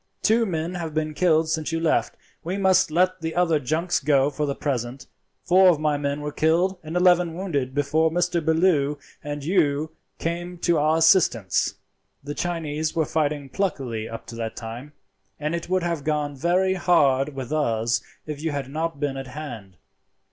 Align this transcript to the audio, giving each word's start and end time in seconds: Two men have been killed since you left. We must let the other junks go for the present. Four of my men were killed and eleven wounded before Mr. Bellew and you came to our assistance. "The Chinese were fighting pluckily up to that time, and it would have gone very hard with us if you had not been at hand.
Two 0.23 0.47
men 0.47 0.73
have 0.73 0.95
been 0.95 1.13
killed 1.13 1.47
since 1.47 1.71
you 1.71 1.79
left. 1.79 2.17
We 2.43 2.57
must 2.57 2.89
let 2.89 3.21
the 3.21 3.35
other 3.35 3.59
junks 3.59 3.99
go 3.99 4.31
for 4.31 4.47
the 4.47 4.55
present. 4.55 5.05
Four 5.43 5.69
of 5.69 5.79
my 5.79 5.95
men 5.97 6.21
were 6.21 6.31
killed 6.31 6.79
and 6.81 6.97
eleven 6.97 7.35
wounded 7.35 7.75
before 7.75 8.09
Mr. 8.09 8.43
Bellew 8.43 8.97
and 9.23 9.43
you 9.45 9.91
came 10.17 10.57
to 10.57 10.79
our 10.79 10.97
assistance. 10.97 11.75
"The 12.23 12.33
Chinese 12.33 12.95
were 12.95 13.05
fighting 13.05 13.49
pluckily 13.49 14.09
up 14.09 14.25
to 14.25 14.35
that 14.37 14.55
time, 14.55 14.93
and 15.39 15.53
it 15.53 15.69
would 15.69 15.83
have 15.83 16.03
gone 16.03 16.35
very 16.35 16.73
hard 16.73 17.35
with 17.35 17.53
us 17.53 18.01
if 18.25 18.41
you 18.41 18.49
had 18.49 18.69
not 18.71 18.99
been 18.99 19.17
at 19.17 19.27
hand. 19.27 19.77